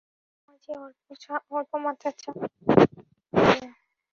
স্বামীজী 0.35 0.71
অল্পমাত্র 1.51 2.05
চা 2.13 2.29
পান 2.33 2.51
করিলেন। 3.33 3.71